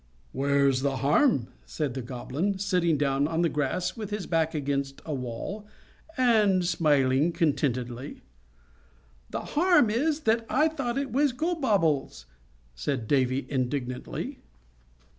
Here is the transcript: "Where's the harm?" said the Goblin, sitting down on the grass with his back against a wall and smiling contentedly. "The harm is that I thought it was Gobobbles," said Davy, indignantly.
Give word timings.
"Where's 0.31 0.81
the 0.81 0.95
harm?" 0.97 1.49
said 1.63 1.93
the 1.93 2.01
Goblin, 2.01 2.57
sitting 2.57 2.97
down 2.97 3.27
on 3.27 3.43
the 3.43 3.49
grass 3.49 3.95
with 3.95 4.09
his 4.09 4.25
back 4.25 4.55
against 4.55 4.99
a 5.05 5.13
wall 5.13 5.67
and 6.17 6.65
smiling 6.65 7.31
contentedly. 7.31 8.23
"The 9.29 9.41
harm 9.41 9.91
is 9.91 10.21
that 10.21 10.47
I 10.49 10.69
thought 10.69 10.97
it 10.97 11.11
was 11.13 11.33
Gobobbles," 11.33 12.25
said 12.73 13.07
Davy, 13.07 13.45
indignantly. 13.47 14.39